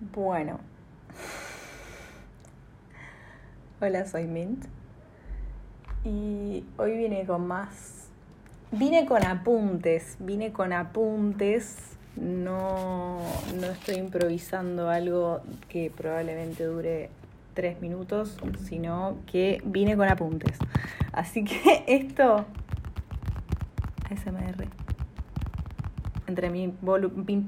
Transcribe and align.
Bueno. 0.00 0.58
Hola, 3.80 4.06
soy 4.06 4.26
Mint. 4.26 4.64
Y 6.04 6.64
hoy 6.76 6.96
vine 6.96 7.24
con 7.26 7.46
más... 7.46 8.08
Vine 8.72 9.06
con 9.06 9.24
apuntes, 9.24 10.16
vine 10.18 10.52
con 10.52 10.72
apuntes. 10.72 11.96
No, 12.16 13.20
no 13.54 13.66
estoy 13.66 13.96
improvisando 13.96 14.90
algo 14.90 15.42
que 15.68 15.92
probablemente 15.96 16.64
dure 16.64 17.10
tres 17.54 17.80
minutos, 17.80 18.36
sino 18.66 19.18
que 19.30 19.62
vine 19.64 19.96
con 19.96 20.08
apuntes. 20.08 20.58
Así 21.12 21.44
que 21.44 21.84
esto... 21.86 22.46
ASMR 24.10 24.83
entre 26.26 26.50
mi, 26.50 26.68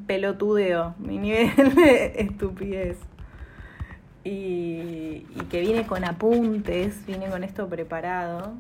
pelotudeo, 0.07 0.95
mi 0.99 1.19
nivel 1.19 1.75
de 1.75 2.21
estupidez. 2.21 2.99
Y, 4.25 5.27
que 5.51 5.61
viene 5.61 5.87
con 5.87 6.05
apuntes, 6.05 7.07
viene 7.07 7.29
con 7.29 7.45
esto 7.45 7.69
preparado. 7.69 8.55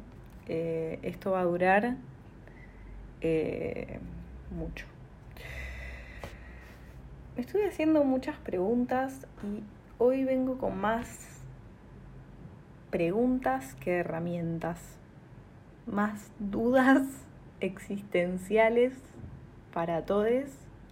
Eh, 0.48 1.00
esto 1.02 1.32
va 1.32 1.40
a 1.40 1.44
durar 1.44 1.96
eh, 3.20 3.98
mucho. 4.56 4.86
Estoy 7.36 7.62
haciendo 7.62 8.04
muchas 8.04 8.36
preguntas 8.38 9.26
y 9.42 9.62
hoy 9.98 10.24
vengo 10.24 10.56
con 10.56 10.78
más 10.78 11.42
preguntas 12.90 13.74
que 13.74 13.98
herramientas, 13.98 14.80
más 15.86 16.30
dudas 16.38 17.02
existenciales 17.60 18.92
para 19.76 20.06
todos 20.06 20.26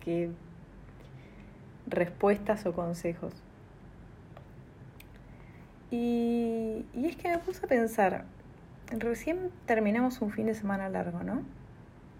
que 0.04 0.28
respuestas 1.86 2.66
o 2.66 2.74
consejos. 2.74 3.32
Y, 5.90 6.84
y, 6.92 7.06
es 7.06 7.16
que 7.16 7.30
me 7.30 7.38
puse 7.38 7.64
a 7.64 7.66
pensar, 7.66 8.26
recién 8.90 9.50
terminamos 9.64 10.20
un 10.20 10.30
fin 10.32 10.44
de 10.44 10.54
semana 10.54 10.90
largo, 10.90 11.22
¿no? 11.22 11.40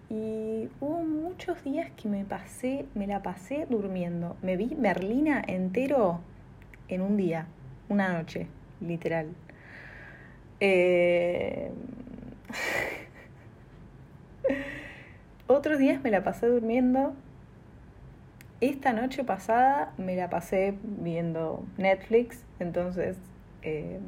Y 0.09 0.67
hubo 0.79 1.03
muchos 1.03 1.63
días 1.63 1.91
que 1.91 2.09
me 2.09 2.25
pasé, 2.25 2.87
me 2.95 3.05
la 3.05 3.21
pasé 3.21 3.67
durmiendo. 3.69 4.35
Me 4.41 4.57
vi 4.57 4.73
Merlina 4.73 5.43
entero 5.45 6.19
en 6.87 7.01
un 7.01 7.15
día, 7.15 7.45
una 7.89 8.11
noche, 8.11 8.47
literal. 8.81 9.27
Eh... 10.59 11.71
Otros 15.47 15.77
días 15.77 16.01
me 16.03 16.09
la 16.09 16.23
pasé 16.23 16.47
durmiendo. 16.47 17.13
Esta 18.61 18.93
noche 18.93 19.23
pasada 19.23 19.93
me 19.97 20.15
la 20.15 20.27
pasé 20.27 20.73
viendo 20.81 21.63
Netflix, 21.77 22.43
entonces, 22.59 23.15
eh, 23.61 23.99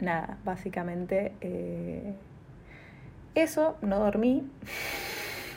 nada, 0.00 0.38
básicamente 0.44 1.32
eh, 1.40 2.14
eso, 3.36 3.76
no 3.80 4.00
dormí. 4.00 4.50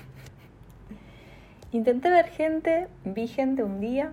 Intenté 1.71 2.11
ver 2.11 2.27
gente, 2.27 2.89
vi 3.03 3.27
gente 3.27 3.63
un 3.63 3.79
día. 3.79 4.11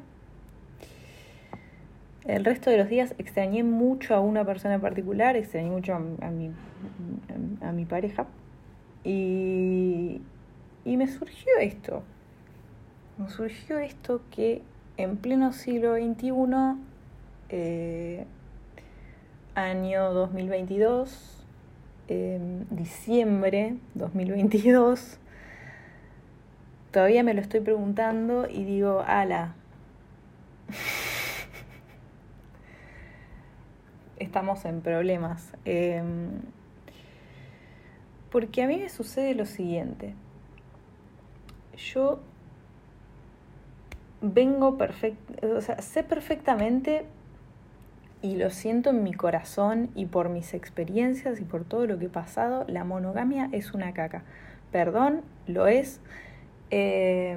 El 2.25 2.47
resto 2.47 2.71
de 2.71 2.79
los 2.79 2.89
días 2.89 3.15
extrañé 3.19 3.63
mucho 3.63 4.15
a 4.15 4.21
una 4.21 4.45
persona 4.47 4.75
en 4.75 4.81
particular, 4.81 5.37
extrañé 5.37 5.69
mucho 5.69 5.95
a, 5.95 5.99
mi, 5.99 6.51
a 7.61 7.73
mi 7.73 7.85
pareja. 7.85 8.27
Y, 9.05 10.21
me 10.85 11.07
surgió 11.07 11.53
esto, 11.61 12.03
me 13.19 13.29
surgió 13.29 13.79
esto 13.79 14.21
que 14.31 14.63
en 14.97 15.17
pleno 15.17 15.53
siglo 15.53 15.95
XXI, 15.95 16.33
eh, 17.51 18.27
año 19.55 20.13
2022, 20.13 21.45
eh, 22.09 22.41
diciembre 22.71 23.77
2022, 23.95 25.19
todavía 26.91 27.23
me 27.23 27.35
lo 27.35 27.41
estoy 27.41 27.61
preguntando 27.61 28.49
y 28.49 28.65
digo, 28.65 29.05
ala, 29.07 29.55
estamos 34.19 34.65
en 34.65 34.81
problemas. 34.81 35.53
Em, 35.65 36.41
porque 38.31 38.63
a 38.63 38.67
mí 38.67 38.77
me 38.79 38.89
sucede 38.89 39.35
lo 39.35 39.47
siguiente. 39.47 40.15
Yo 41.77 42.21
vengo 44.21 44.77
perfecto, 44.77 45.57
o 45.57 45.61
sea, 45.61 45.81
sé 45.81 46.03
perfectamente 46.03 47.07
y 48.21 48.37
lo 48.37 48.51
siento 48.51 48.91
en 48.91 49.05
mi 49.05 49.15
corazón 49.15 49.91
y 49.95 50.07
por 50.07 50.29
mis 50.29 50.55
experiencias 50.55 51.41
y 51.41 51.45
por 51.45 51.65
todo 51.65 51.87
lo 51.87 51.99
que 51.99 52.07
he 52.07 52.11
pasado, 52.11 52.65
la 52.69 52.85
monogamia 52.85 53.49
es 53.53 53.73
una 53.75 53.93
caca. 53.95 54.25
Perdón, 54.73 55.23
lo 55.47 55.67
es. 55.69 56.01
Eh, 56.71 57.37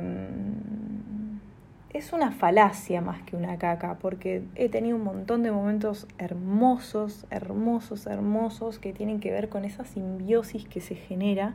es 1.93 2.13
una 2.13 2.31
falacia 2.31 3.01
más 3.01 3.21
que 3.23 3.35
una 3.35 3.57
caca, 3.57 3.97
porque 3.99 4.43
he 4.55 4.69
tenido 4.69 4.95
un 4.95 5.03
montón 5.03 5.43
de 5.43 5.51
momentos 5.51 6.07
hermosos, 6.17 7.25
hermosos, 7.29 8.07
hermosos, 8.07 8.79
que 8.79 8.93
tienen 8.93 9.19
que 9.19 9.31
ver 9.31 9.49
con 9.49 9.65
esa 9.65 9.83
simbiosis 9.83 10.65
que 10.67 10.79
se 10.79 10.95
genera, 10.95 11.53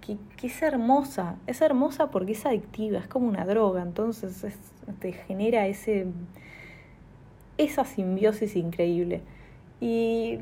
que, 0.00 0.18
es 0.42 0.62
hermosa, 0.62 1.36
es 1.46 1.60
hermosa 1.60 2.10
porque 2.10 2.32
es 2.32 2.44
adictiva, 2.44 2.98
es 2.98 3.06
como 3.06 3.28
una 3.28 3.44
droga, 3.44 3.82
entonces 3.82 4.44
te 4.98 5.12
genera 5.12 5.68
ese, 5.68 6.06
esa 7.56 7.84
simbiosis 7.84 8.56
increíble. 8.56 9.20
Y, 9.80 10.40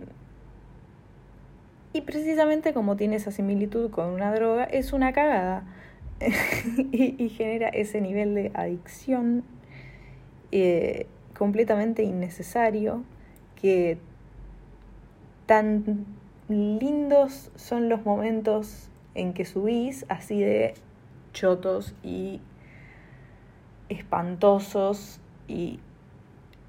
y 1.93 2.01
precisamente 2.01 2.73
como 2.73 2.97
tiene 2.97 3.17
esa 3.17 3.33
similitud 3.33 3.91
con 3.91 4.07
una 4.07 4.33
droga, 4.35 4.65
es 4.65 4.95
una 4.95 5.13
cagada 5.13 5.65
y, 6.93 7.29
genera 7.29 7.69
ese 7.69 8.01
nivel 8.01 8.35
de 8.35 8.51
adicción 8.55 9.45
eh, 10.51 11.07
completamente 11.37 12.03
innecesario 12.03 13.05
que 13.61 13.99
tan 15.47 16.07
lindos 16.49 17.53
son 17.55 17.89
los 17.89 18.05
momentos 18.05 18.89
en 19.15 19.33
que 19.33 19.45
subís 19.45 20.07
así 20.09 20.41
de 20.41 20.75
chotos 21.33 21.95
y 22.03 22.41
espantosos 23.89 25.21
y 25.47 25.79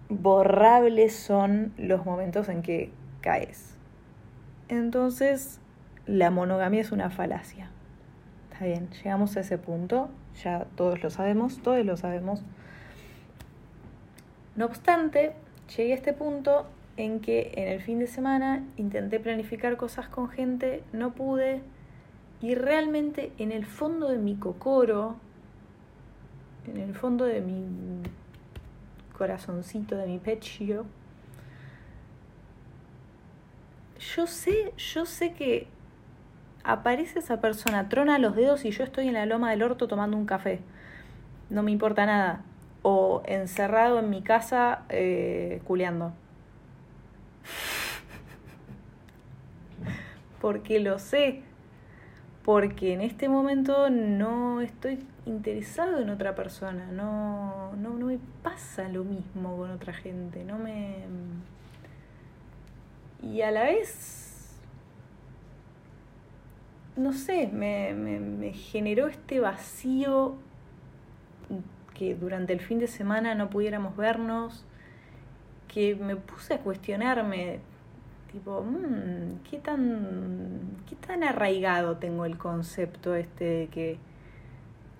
borrables 0.09 1.15
son 1.15 1.73
los 1.77 2.05
momentos 2.05 2.49
en 2.49 2.61
que 2.61 2.91
caes. 3.21 3.75
Entonces, 4.67 5.59
la 6.05 6.29
monogamia 6.29 6.81
es 6.81 6.91
una 6.91 7.09
falacia 7.09 7.71
bien, 8.65 8.89
llegamos 8.91 9.37
a 9.37 9.41
ese 9.41 9.57
punto, 9.57 10.09
ya 10.43 10.65
todos 10.75 11.01
lo 11.01 11.09
sabemos, 11.09 11.61
todos 11.61 11.85
lo 11.85 11.97
sabemos. 11.97 12.41
No 14.55 14.65
obstante, 14.65 15.33
llegué 15.75 15.93
a 15.93 15.95
este 15.95 16.13
punto 16.13 16.67
en 16.97 17.21
que 17.21 17.51
en 17.55 17.69
el 17.69 17.81
fin 17.81 17.99
de 17.99 18.07
semana 18.07 18.65
intenté 18.75 19.19
planificar 19.19 19.77
cosas 19.77 20.09
con 20.09 20.29
gente, 20.29 20.83
no 20.91 21.13
pude, 21.13 21.61
y 22.41 22.55
realmente 22.55 23.31
en 23.37 23.51
el 23.51 23.65
fondo 23.65 24.09
de 24.09 24.17
mi 24.17 24.35
cocoro, 24.35 25.15
en 26.67 26.77
el 26.77 26.93
fondo 26.93 27.25
de 27.25 27.41
mi 27.41 28.01
corazoncito, 29.17 29.95
de 29.95 30.07
mi 30.07 30.19
pecho, 30.19 30.85
yo 34.15 34.27
sé, 34.27 34.73
yo 34.77 35.05
sé 35.05 35.33
que 35.33 35.67
aparece 36.63 37.19
esa 37.19 37.41
persona, 37.41 37.89
trona 37.89 38.19
los 38.19 38.35
dedos 38.35 38.65
y 38.65 38.71
yo 38.71 38.83
estoy 38.83 39.07
en 39.07 39.13
la 39.13 39.25
loma 39.25 39.51
del 39.51 39.63
orto 39.63 39.87
tomando 39.87 40.17
un 40.17 40.25
café. 40.25 40.59
No 41.49 41.63
me 41.63 41.71
importa 41.71 42.05
nada. 42.05 42.43
O 42.81 43.23
encerrado 43.25 43.99
en 43.99 44.09
mi 44.09 44.21
casa 44.21 44.83
eh, 44.89 45.61
culeando. 45.65 46.13
Porque 50.41 50.79
lo 50.79 50.99
sé. 50.99 51.41
Porque 52.45 52.93
en 52.93 53.01
este 53.01 53.27
momento 53.29 53.89
no 53.89 54.61
estoy 54.61 54.99
interesado 55.25 55.99
en 55.99 56.09
otra 56.09 56.35
persona. 56.35 56.87
No, 56.91 57.75
no, 57.75 57.95
no 57.95 58.05
me 58.05 58.19
pasa 58.41 58.87
lo 58.87 59.03
mismo 59.03 59.57
con 59.57 59.71
otra 59.71 59.91
gente. 59.93 60.45
No 60.45 60.57
me. 60.57 60.95
Y 63.21 63.41
a 63.41 63.51
la 63.51 63.63
vez 63.63 64.28
no 66.99 67.13
sé, 67.13 67.47
me, 67.47 67.93
me, 67.93 68.51
generó 68.53 69.07
este 69.07 69.39
vacío 69.39 70.35
que 71.93 72.13
durante 72.15 72.53
el 72.53 72.59
fin 72.59 72.79
de 72.79 72.87
semana 72.87 73.35
no 73.35 73.49
pudiéramos 73.49 73.95
vernos, 73.95 74.65
que 75.67 75.95
me 75.95 76.15
puse 76.15 76.55
a 76.55 76.59
cuestionarme, 76.59 77.59
tipo, 78.31 78.61
mmm, 78.63 79.39
¿qué, 79.49 79.57
tan, 79.57 80.59
¿qué 80.87 80.95
tan 80.95 81.23
arraigado 81.23 81.97
tengo 81.97 82.25
el 82.25 82.37
concepto 82.37 83.15
este 83.15 83.45
de 83.45 83.67
que 83.67 83.97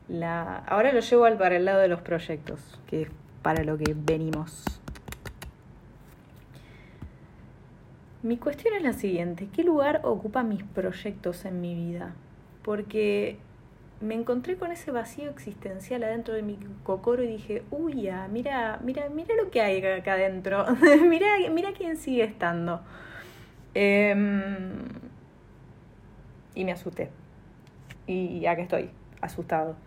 la... 0.08 0.58
Ahora 0.58 0.94
lo 0.94 1.02
llevo 1.02 1.26
al, 1.26 1.38
para 1.38 1.58
el 1.58 1.66
lado 1.66 1.80
de 1.80 1.90
los 1.90 2.02
proyectos, 2.02 2.80
que 2.88 3.04
es 3.04 3.10
para 3.42 3.64
lo 3.64 3.78
que 3.78 3.94
venimos. 3.96 4.64
Mi 8.22 8.36
cuestión 8.36 8.76
es 8.76 8.84
la 8.84 8.92
siguiente, 8.92 9.48
¿qué 9.56 9.64
lugar 9.64 10.02
ocupan 10.04 10.50
mis 10.50 10.64
proyectos 10.64 11.46
en 11.46 11.62
mi 11.62 11.74
vida? 11.74 12.14
Porque 12.64 13.38
me 14.02 14.14
encontré 14.14 14.58
con 14.58 14.74
ese 14.74 14.92
vacío 14.92 15.30
existencial 15.30 16.04
adentro 16.04 16.34
de 16.34 16.42
mi 16.42 16.58
cocoro 16.84 17.24
y 17.24 17.28
dije, 17.28 17.64
uy, 17.72 18.10
mira, 18.30 18.78
mira, 18.84 19.08
mira 19.10 19.36
lo 19.42 19.50
que 19.50 19.62
hay 19.62 19.82
acá 19.86 20.14
adentro, 20.14 20.66
mira, 21.08 21.28
mira 21.50 21.72
quién 21.72 21.96
sigue 21.96 22.26
estando. 22.26 22.82
Em, 23.74 24.84
y 26.56 26.66
me 26.66 26.74
asusté. 26.74 27.10
Y 28.06 28.46
acá 28.48 28.64
estoy, 28.64 28.90
asustado. 29.22 29.78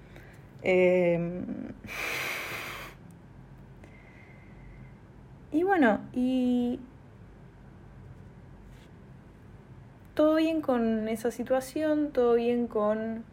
Em, 0.63 1.45
y 5.53 5.65
bueno, 5.65 6.01
y 6.15 6.81
todo 10.15 10.37
bien 10.37 10.61
con 10.61 11.09
esa 11.09 11.31
situación, 11.31 12.11
todo 12.13 12.35
bien 12.35 12.67
con 12.67 13.25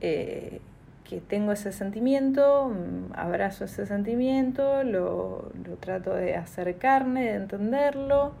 eh, 0.00 0.60
que 1.04 1.20
tengo 1.20 1.52
ese 1.52 1.72
sentimiento, 1.72 2.68
mm, 2.68 3.12
abrazo 3.14 3.64
ese 3.64 3.86
sentimiento, 3.86 4.84
lo, 4.84 5.50
lo 5.64 5.76
trato 5.80 6.14
de 6.14 6.36
acercarme, 6.36 7.24
de 7.24 7.34
entenderlo, 7.34 8.32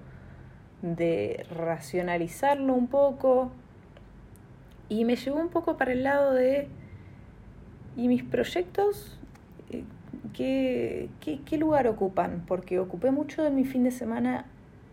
de 0.82 1.46
racionalizarlo 1.50 2.74
un 2.74 2.86
poco. 2.86 3.50
Y 4.88 5.04
me 5.04 5.16
llevó 5.16 5.40
un 5.40 5.48
poco 5.48 5.76
para 5.76 5.92
el 5.92 6.04
lado 6.04 6.32
de, 6.32 6.68
¿y 7.96 8.08
mis 8.08 8.22
proyectos? 8.22 9.18
Eh, 9.70 9.84
¿Qué, 10.32 11.08
qué, 11.20 11.40
qué 11.44 11.58
lugar 11.58 11.88
ocupan? 11.88 12.44
Porque 12.46 12.78
ocupé 12.78 13.10
mucho 13.10 13.42
de 13.42 13.50
mi 13.50 13.64
fin 13.64 13.84
de 13.84 13.90
semana 13.90 14.46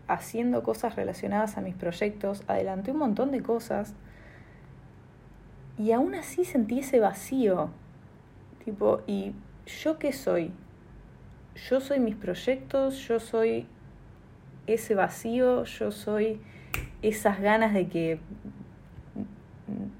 haciendo 0.08 0.62
cosas 0.62 0.96
relacionadas 0.96 1.56
a 1.58 1.60
mis 1.60 1.74
proyectos, 1.74 2.42
adelanté 2.46 2.92
un 2.92 2.98
montón 2.98 3.32
de 3.32 3.42
cosas 3.42 3.94
y 5.78 5.92
aún 5.92 6.14
así 6.14 6.44
sentí 6.44 6.80
ese 6.80 7.00
vacío. 7.00 7.70
Tipo, 8.64 9.02
¿y 9.06 9.32
yo 9.66 9.98
qué 9.98 10.12
soy? 10.12 10.52
Yo 11.68 11.80
soy 11.80 12.00
mis 12.00 12.16
proyectos, 12.16 12.96
yo 13.06 13.20
soy 13.20 13.66
ese 14.66 14.94
vacío, 14.94 15.64
yo 15.64 15.92
soy 15.92 16.40
esas 17.02 17.40
ganas 17.40 17.72
de 17.72 17.88
que, 17.88 18.18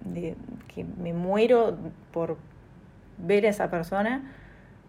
de, 0.05 0.35
que 0.75 0.85
me 0.85 1.12
muero 1.12 1.76
por 2.12 2.37
ver 3.19 3.47
a 3.47 3.50
esa 3.50 3.70
persona. 3.70 4.32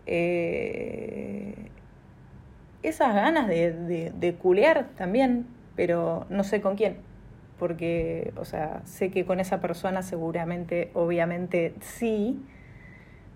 Eh, 0.05 1.69
esas 2.89 3.13
ganas 3.13 3.47
de, 3.47 3.73
de, 3.73 4.11
de 4.11 4.33
culear 4.35 4.87
también, 4.95 5.47
pero 5.75 6.25
no 6.29 6.43
sé 6.43 6.61
con 6.61 6.75
quién 6.75 6.97
porque, 7.59 8.33
o 8.37 8.45
sea, 8.45 8.81
sé 8.85 9.09
que 9.09 9.25
con 9.25 9.39
esa 9.39 9.59
persona 9.59 10.03
seguramente, 10.03 10.91
obviamente 10.93 11.73
sí, 11.81 12.39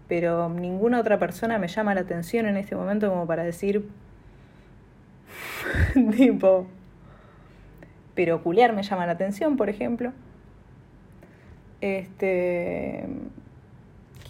pero 0.08 0.50
ninguna 0.50 1.00
otra 1.00 1.18
persona 1.20 1.58
me 1.58 1.68
llama 1.68 1.96
la 1.96 2.02
atención 2.02 2.46
en 2.46 2.58
este 2.58 2.76
momento 2.76 3.10
como 3.10 3.26
para 3.26 3.44
decir, 3.44 3.88
tipo, 6.16 6.68
pero 8.14 8.44
culiar 8.44 8.74
me 8.74 8.84
llama 8.84 9.06
la 9.06 9.14
atención, 9.14 9.58
por 9.58 9.70
ejemplo. 9.70 10.14
Este, 11.80 13.08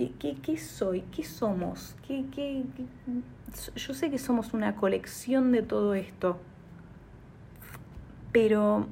¿qué, 0.10 0.58
soy? 0.58 1.02
¿Qué 1.16 1.24
somos? 1.24 1.96
¿Qué, 2.08 2.26
qué, 2.34 2.64
qué? 2.76 2.86
Yo 3.76 3.94
sé 3.94 4.10
que 4.10 4.18
somos 4.18 4.54
una 4.54 4.76
colección 4.76 5.52
de 5.52 5.62
todo 5.62 5.94
esto, 5.94 6.40
pero 8.32 8.88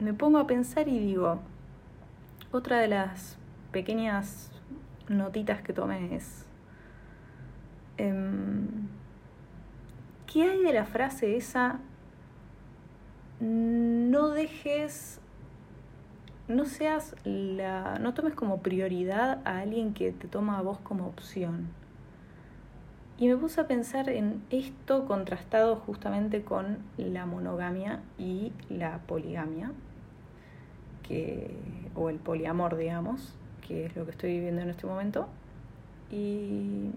me 0.00 0.14
pongo 0.14 0.38
a 0.38 0.46
pensar 0.46 0.88
y 0.88 0.98
digo, 0.98 1.40
otra 2.52 2.78
de 2.78 2.88
las 2.88 3.36
pequeñas 3.72 4.50
notitas 5.08 5.62
que 5.62 5.72
tomé 5.72 6.14
es, 6.14 6.46
em, 7.96 8.88
¿qué 10.26 10.42
hay 10.42 10.62
de 10.62 10.72
la 10.72 10.84
frase 10.86 11.36
esa? 11.36 11.80
No 13.40 14.30
dejes, 14.30 15.20
no 16.48 16.66
seas 16.66 17.16
la, 17.24 17.98
no 17.98 18.12
tomes 18.14 18.34
como 18.34 18.60
prioridad 18.60 19.40
a 19.44 19.60
alguien 19.60 19.94
que 19.94 20.12
te 20.12 20.28
toma 20.28 20.58
a 20.58 20.62
vos 20.62 20.78
como 20.78 21.06
opción. 21.06 21.68
Y 23.16 23.28
me 23.28 23.36
puse 23.36 23.60
a 23.60 23.68
pensar 23.68 24.08
en 24.08 24.42
esto 24.50 25.06
contrastado 25.06 25.76
justamente 25.76 26.42
con 26.42 26.78
la 26.98 27.26
monogamia 27.26 28.00
y 28.18 28.52
la 28.68 28.98
poligamia, 29.06 29.72
que, 31.02 31.56
o 31.94 32.10
el 32.10 32.16
poliamor, 32.16 32.76
digamos, 32.76 33.34
que 33.66 33.86
es 33.86 33.96
lo 33.96 34.04
que 34.04 34.10
estoy 34.10 34.32
viviendo 34.32 34.62
en 34.62 34.70
este 34.70 34.86
momento. 34.86 35.28
Y, 36.10 36.90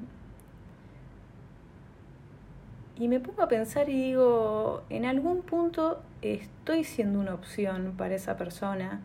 y 2.98 3.08
me 3.08 3.20
pongo 3.20 3.44
a 3.44 3.48
pensar 3.48 3.88
y 3.88 4.02
digo, 4.02 4.82
en 4.90 5.06
algún 5.06 5.44
punto 5.44 6.02
estoy 6.22 6.84
siendo 6.84 7.20
una 7.20 7.36
opción 7.36 7.94
para 7.96 8.16
esa 8.16 8.38
persona 8.38 9.02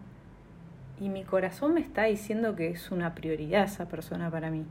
y 1.01 1.09
mi 1.09 1.25
corazón 1.25 1.75
me 1.75 1.81
está 1.81 2.05
diciendo 2.05 2.55
que 2.55 2.69
es 2.71 2.91
una 2.91 3.15
prioridad 3.15 3.65
esa 3.65 3.89
persona 3.89 4.31
para 4.31 4.51
mí. 4.51 4.65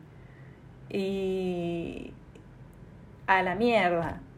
Y 0.89 2.13
a 3.27 3.43
la 3.43 3.55
mierda. 3.55 4.21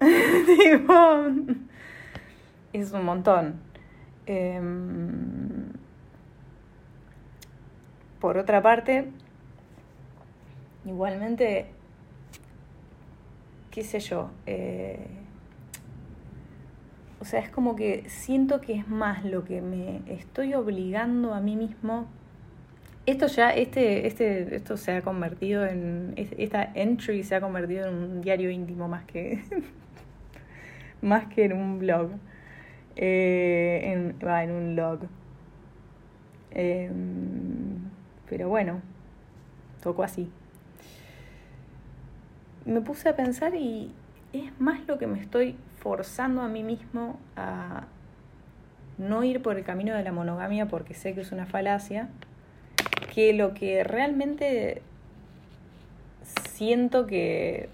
es 2.73 2.91
un 2.91 3.05
montón. 3.05 3.61
Em, 4.25 5.71
por 8.19 8.37
otra 8.37 8.61
parte, 8.61 9.09
igualmente, 10.85 11.67
qué 13.71 13.83
sé 13.83 13.99
yo, 13.99 14.31
eh, 14.45 15.22
o 17.23 17.25
sea, 17.25 17.39
es 17.39 17.49
como 17.49 17.77
que 17.77 18.03
siento 18.09 18.59
que 18.59 18.73
es 18.73 18.85
más 18.89 19.23
lo 19.23 19.45
que 19.45 19.61
me 19.61 20.01
estoy 20.07 20.55
obligando 20.55 21.33
a 21.33 21.39
mí 21.39 21.55
mismo. 21.55 22.05
Esto 23.05 23.27
ya, 23.27 23.51
este, 23.51 24.07
este, 24.07 24.53
esto 24.53 24.75
se 24.75 24.91
ha 24.91 25.01
convertido 25.01 25.65
en, 25.65 26.15
esta 26.17 26.69
entry 26.75 27.23
se 27.23 27.35
ha 27.35 27.39
convertido 27.39 27.87
en 27.87 27.95
un 27.95 28.21
diario 28.21 28.51
íntimo 28.51 28.89
más 28.89 29.05
que, 29.05 29.41
más 31.01 31.27
que 31.27 31.45
en 31.45 31.53
un 31.53 31.79
blog, 31.79 32.09
eh, 32.97 33.79
en, 33.85 34.17
va, 34.21 34.43
en 34.43 34.51
un 34.51 34.75
log. 34.75 34.99
Em, 36.51 37.77
pero 38.29 38.49
bueno, 38.49 38.81
tocó 39.81 40.03
así. 40.03 40.29
Me 42.65 42.81
puse 42.81 43.07
a 43.07 43.15
pensar 43.15 43.55
y 43.55 43.93
es 44.33 44.59
más 44.59 44.85
lo 44.87 44.97
que 44.97 45.07
me 45.07 45.21
estoy 45.21 45.55
forzando 45.83 46.41
a 46.41 46.47
mí 46.47 46.63
mismo 46.63 47.19
a 47.35 47.83
no 48.97 49.25
ir 49.25 49.41
por 49.41 49.57
el 49.57 49.65
camino 49.65 49.93
de 49.93 50.01
la 50.01 50.13
monogamia 50.13 50.67
porque 50.67 50.93
sé 50.93 51.13
que 51.13 51.21
es 51.21 51.33
una 51.33 51.45
falacia, 51.45 52.07
que 53.13 53.33
lo 53.33 53.53
que 53.53 53.83
realmente 53.83 54.81
siento 56.53 57.05
que 57.05 57.69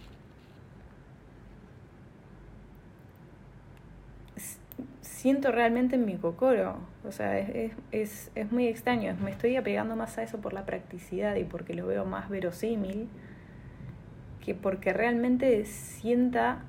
siento 5.02 5.52
realmente 5.52 5.96
en 5.98 6.06
mi 6.06 6.16
cocoro. 6.16 6.78
O 7.06 7.12
sea, 7.12 7.38
es, 7.38 7.74
es, 7.92 8.32
es, 8.34 8.52
muy 8.52 8.68
extraño. 8.68 9.16
Me 9.22 9.30
estoy 9.30 9.56
apegando 9.56 9.96
más 9.96 10.18
a 10.18 10.24
eso 10.24 10.40
por 10.40 10.54
la 10.54 10.66
practicidad 10.66 11.36
y 11.36 11.44
porque 11.44 11.76
lo 11.76 11.86
veo 11.86 12.06
más 12.06 12.30
verosímil 12.30 13.08
que 14.44 14.56
porque 14.56 14.94
realmente 14.94 15.66
sienta 15.66 16.64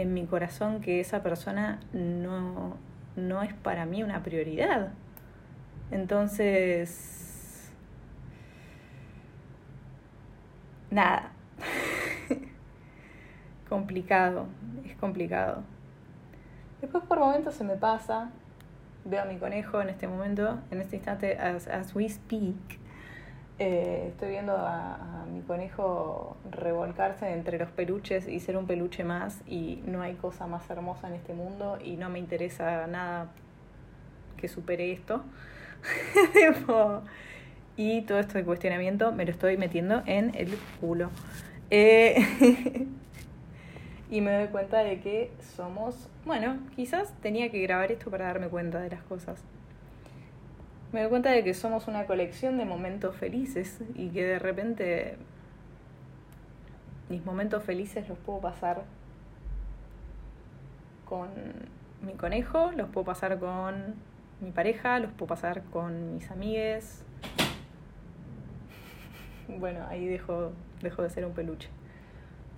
en 0.00 0.14
mi 0.14 0.26
corazón 0.26 0.80
que 0.80 1.00
esa 1.00 1.22
persona 1.22 1.80
no, 1.92 2.76
no 3.16 3.42
es 3.42 3.52
para 3.54 3.86
mí 3.86 4.02
una 4.02 4.22
prioridad. 4.22 4.92
Entonces, 5.90 7.70
nada. 10.90 11.32
complicado, 13.68 14.46
es 14.84 14.96
complicado. 14.96 15.62
Después 16.80 17.04
por 17.04 17.18
momentos 17.18 17.54
se 17.54 17.64
me 17.64 17.76
pasa, 17.76 18.30
veo 19.04 19.22
a 19.22 19.26
mi 19.26 19.36
conejo 19.36 19.80
en 19.82 19.90
este 19.90 20.08
momento, 20.08 20.58
en 20.70 20.80
este 20.80 20.96
instante, 20.96 21.38
as, 21.38 21.68
as 21.68 21.94
we 21.94 22.08
speak, 22.08 22.79
eh, 23.60 24.06
estoy 24.08 24.30
viendo 24.30 24.56
a, 24.56 25.26
mi 25.30 25.42
conejo 25.42 26.36
revolcarse 26.50 27.30
entre 27.32 27.58
los 27.58 27.70
peluches 27.70 28.26
y 28.26 28.40
ser 28.40 28.56
un 28.56 28.66
peluche 28.66 29.04
más 29.04 29.42
y 29.46 29.82
no 29.86 30.00
hay 30.02 30.14
cosa 30.14 30.46
más 30.46 30.68
hermosa 30.70 31.08
en 31.08 31.14
este 31.14 31.34
mundo 31.34 31.78
y 31.84 31.96
no 31.96 32.08
me 32.08 32.18
interesa 32.18 32.86
nada 32.86 33.28
que 34.36 34.48
supere 34.48 34.92
esto. 34.92 35.22
Y 37.76 38.02
todo 38.02 38.18
esto 38.18 38.34
de 38.34 38.44
cuestionamiento 38.44 39.10
me 39.12 39.24
lo 39.24 39.30
estoy 39.30 39.56
metiendo 39.56 40.02
en 40.04 40.34
el 40.34 40.54
culo. 40.80 41.08
Eh, 41.70 42.86
y 44.10 44.20
me 44.20 44.32
doy 44.32 44.48
cuenta 44.48 44.84
de 44.84 45.00
que 45.00 45.30
somos, 45.56 46.10
bueno, 46.26 46.58
quizás 46.76 47.14
tenía 47.22 47.50
que 47.50 47.62
grabar 47.62 47.90
esto 47.90 48.10
para 48.10 48.26
darme 48.26 48.48
cuenta 48.48 48.80
de 48.80 48.90
las 48.90 49.02
cosas. 49.04 49.42
Me 50.92 51.02
doy 51.02 51.08
cuenta 51.08 51.30
de 51.30 51.44
que 51.44 51.54
somos 51.54 51.86
una 51.86 52.06
colección 52.06 52.58
de 52.58 52.64
momentos 52.64 53.14
felices 53.14 53.78
y 53.94 54.08
que 54.08 54.24
de 54.24 54.38
repente 54.40 55.16
mis 57.08 57.24
momentos 57.24 57.62
felices 57.62 58.08
los 58.08 58.18
puedo 58.18 58.40
pasar 58.40 58.82
con 61.04 61.28
mi 62.02 62.14
conejo, 62.14 62.72
los 62.72 62.88
puedo 62.88 63.04
pasar 63.04 63.38
con 63.38 63.94
mi 64.40 64.50
pareja, 64.50 64.98
los 64.98 65.12
puedo 65.12 65.28
pasar 65.28 65.62
con 65.64 66.14
mis 66.14 66.30
amigues. 66.30 67.04
Bueno, 69.58 69.84
ahí 69.88 70.06
dejo, 70.06 70.52
dejo 70.80 71.02
de 71.02 71.10
ser 71.10 71.24
un 71.24 71.32
peluche. 71.32 71.68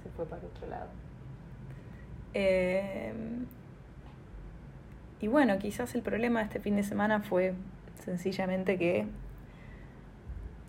Se 0.03 0.11
fue 0.11 0.27
para 0.27 0.43
otro 0.43 0.69
lado. 0.69 0.89
Eh, 2.35 3.15
y 5.19 5.27
bueno, 5.27 5.59
quizás 5.59 5.95
el 5.95 6.03
problema 6.03 6.41
de 6.41 6.45
este 6.45 6.61
fin 6.61 6.77
de 6.77 6.83
semana 6.83 7.21
fue 7.21 7.55
sencillamente 8.05 8.79
que 8.79 9.07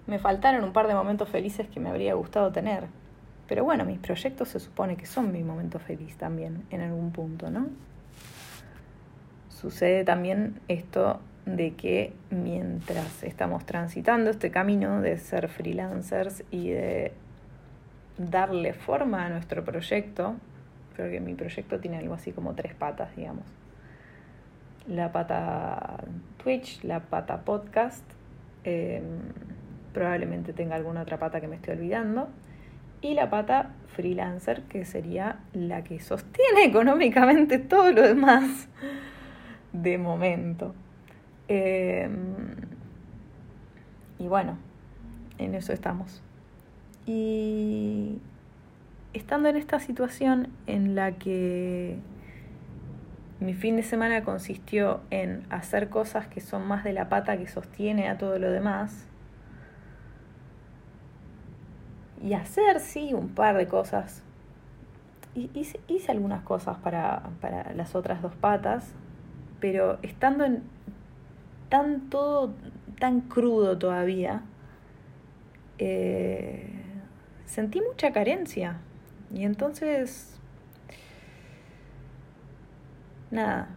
me 0.08 0.20
faltaron 0.20 0.64
un 0.64 0.74
par 0.74 0.88
de 0.88 0.96
momentos 0.96 1.30
felices 1.30 1.68
que 1.68 1.80
me 1.80 1.90
habría 1.90 2.14
gustado 2.14 2.52
tener. 2.52 2.86
Pero 3.48 3.64
bueno, 3.64 3.86
mis 3.86 4.00
proyectos 4.00 4.50
se 4.50 4.60
supone 4.60 4.96
que 4.96 5.06
son 5.06 5.32
mi 5.32 5.44
momento 5.44 5.80
feliz 5.80 6.16
también, 6.18 6.64
en 6.70 6.82
algún 6.82 7.12
punto, 7.12 7.50
¿no? 7.50 7.68
Sucede 9.50 10.04
también 10.04 10.60
esto 10.68 11.20
de 11.46 11.74
que 11.74 12.14
mientras 12.30 13.24
estamos 13.24 13.66
transitando 13.66 14.30
este 14.30 14.50
camino 14.50 15.02
de 15.02 15.18
ser 15.18 15.50
freelancers 15.50 16.44
y 16.52 16.70
de 16.70 17.12
darle 18.18 18.74
forma 18.74 19.26
a 19.26 19.30
nuestro 19.30 19.64
proyecto, 19.64 20.36
creo 20.96 21.12
que 21.12 21.20
mi 21.20 21.34
proyecto 21.34 21.80
tiene 21.80 21.98
algo 21.98 22.14
así 22.14 22.32
como 22.32 22.54
tres 22.54 22.74
patas, 22.74 23.16
digamos. 23.16 23.46
La 24.88 25.12
pata 25.12 26.04
Twitch, 26.44 26.84
la 26.84 27.00
pata 27.00 27.42
podcast, 27.42 28.04
em, 28.64 29.04
probablemente 29.94 30.54
tenga 30.54 30.76
alguna 30.76 31.02
otra 31.02 31.18
pata 31.18 31.40
que 31.40 31.48
me 31.48 31.56
esté 31.56 31.72
olvidando, 31.72 32.30
y 33.02 33.14
la 33.14 33.30
pata 33.30 33.72
freelancer, 33.88 34.64
que 34.64 34.86
sería 34.86 35.40
la 35.54 35.84
que 35.84 36.00
sostiene 36.00 36.64
económicamente 36.66 37.60
todo 37.60 37.92
lo 37.92 38.02
demás 38.02 38.68
de 39.72 39.98
momento. 39.98 40.74
Em, 41.48 42.56
y 44.20 44.28
bueno, 44.28 44.58
en 45.38 45.56
eso 45.56 45.74
estamos. 45.74 46.22
Y 47.06 48.20
estando 49.14 49.50
en 49.50 49.58
esta 49.58 49.80
situación 49.80 50.50
en 50.68 50.96
la 50.96 51.14
que 51.14 51.98
mi 53.44 53.54
fin 53.54 53.76
de 53.76 53.84
semana 53.84 54.24
consistió 54.24 55.02
en 55.10 55.46
hacer 55.50 55.90
cosas 55.90 56.28
que 56.28 56.42
son 56.42 56.66
más 56.66 56.84
de 56.84 56.94
la 56.94 57.10
pata 57.10 57.38
que 57.38 57.48
sostiene 57.48 58.10
a 58.10 58.18
todo 58.18 58.40
lo 58.40 58.52
demás, 58.52 59.08
y 62.24 62.34
hacer, 62.34 62.80
sí, 62.80 63.14
un 63.14 63.30
par 63.30 63.58
de 63.58 63.68
cosas. 63.68 64.24
Hice, 65.36 65.80
hice 65.88 66.12
algunas 66.12 66.44
cosas 66.44 66.78
para, 66.78 67.24
para, 67.42 67.74
las 67.74 67.96
otras 67.96 68.22
dos 68.22 68.34
patas, 68.36 68.94
pero 69.60 70.00
estando 70.04 70.46
en 70.46 70.64
tan 71.70 72.10
todo 72.10 72.54
tan 73.00 73.22
crudo 73.22 73.78
todavía, 73.78 74.44
eh, 75.80 76.70
sentí 77.46 77.82
mucha 77.82 78.14
carencia. 78.14 78.78
Y 79.34 79.44
entonces, 79.44 80.33
nada, 83.34 83.68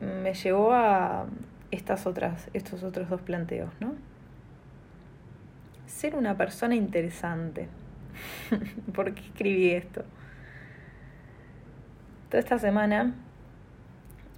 me 0.00 0.34
llevó 0.34 0.72
a 0.72 1.26
estas 1.70 2.06
otras, 2.06 2.48
estos 2.52 2.82
otros 2.82 3.08
dos 3.08 3.22
planteos, 3.22 3.70
¿no? 3.80 3.94
Ser 5.86 6.14
una 6.14 6.36
persona 6.36 6.74
interesante. 6.74 7.68
¿Por 8.94 9.14
qué 9.14 9.22
escribí 9.22 9.70
esto? 9.70 10.04
Toda 12.28 12.40
esta 12.40 12.58
semana 12.58 13.14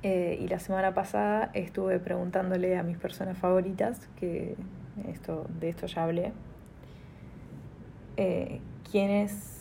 eh, 0.02 0.38
y 0.40 0.46
la 0.46 0.60
semana 0.60 0.94
pasada 0.94 1.50
estuve 1.54 1.98
preguntándole 1.98 2.78
a 2.78 2.82
mis 2.82 2.98
personas 2.98 3.36
favoritas, 3.36 4.08
que 4.18 4.54
esto, 5.08 5.46
de 5.58 5.70
esto 5.70 5.86
ya 5.86 6.04
hablé, 6.04 6.32
eh, 8.16 8.60
quién 8.90 9.10
es 9.10 9.58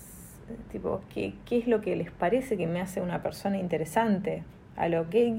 tipo, 0.72 1.02
¿qué, 1.14 1.34
¿qué, 1.46 1.58
es 1.58 1.68
lo 1.68 1.82
que 1.82 1.96
les 1.96 2.12
parece 2.12 2.58
que 2.58 2.68
me 2.68 2.82
hace 2.82 3.02
una 3.02 3.22
persona 3.22 3.58
interesante? 3.58 4.44
A 4.78 4.88
lo 4.90 5.10
que, 5.10 5.32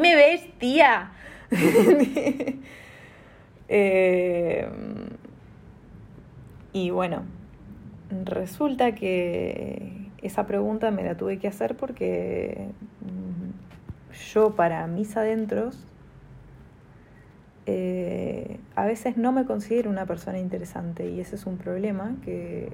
me 0.00 0.14
ves, 0.14 0.46
tía. 0.58 1.10
eh, 3.68 4.68
y 6.72 6.90
bueno, 6.90 7.22
resulta 8.24 8.94
que 8.94 10.10
esa 10.22 10.46
pregunta 10.46 10.90
me 10.90 11.02
la 11.02 11.16
tuve 11.16 11.38
que 11.38 11.48
hacer 11.48 11.76
porque 11.76 12.68
yo 14.32 14.54
para 14.54 14.86
mis 14.86 15.16
adentros 15.16 15.86
eh, 17.66 18.58
a 18.74 18.84
veces 18.84 19.16
no 19.16 19.32
me 19.32 19.44
considero 19.44 19.90
una 19.90 20.06
persona 20.06 20.38
interesante 20.38 21.08
y 21.08 21.20
ese 21.20 21.36
es 21.36 21.46
un 21.46 21.56
problema 21.56 22.16
que 22.24 22.72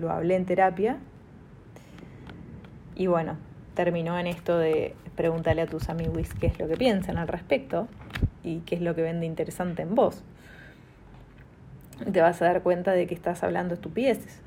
lo 0.00 0.10
hablé 0.10 0.36
en 0.36 0.44
terapia. 0.44 0.98
Y 2.94 3.06
bueno, 3.06 3.36
terminó 3.74 4.18
en 4.18 4.26
esto 4.26 4.58
de 4.58 4.94
preguntarle 5.16 5.62
a 5.62 5.66
tus 5.66 5.88
amigos 5.88 6.28
qué 6.38 6.46
es 6.46 6.58
lo 6.58 6.68
que 6.68 6.76
piensan 6.76 7.18
al 7.18 7.28
respecto 7.28 7.88
y 8.42 8.60
qué 8.60 8.76
es 8.76 8.80
lo 8.80 8.94
que 8.94 9.02
ven 9.02 9.20
de 9.20 9.26
interesante 9.26 9.82
en 9.82 9.94
vos. 9.94 10.22
Te 12.10 12.20
vas 12.20 12.42
a 12.42 12.46
dar 12.46 12.62
cuenta 12.62 12.92
de 12.92 13.06
que 13.06 13.14
estás 13.14 13.42
hablando 13.42 13.74
estupideces. 13.74 14.40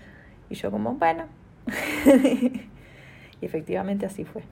Y 0.49 0.55
yo 0.55 0.71
como, 0.71 0.93
bueno. 0.95 1.25
y 2.05 3.45
efectivamente 3.45 4.05
así 4.05 4.25
fue, 4.25 4.43